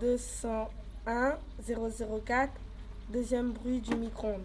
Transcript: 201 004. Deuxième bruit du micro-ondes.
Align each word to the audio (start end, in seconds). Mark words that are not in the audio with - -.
201 0.00 1.38
004. 1.66 2.52
Deuxième 3.10 3.52
bruit 3.52 3.80
du 3.80 3.94
micro-ondes. 3.94 4.42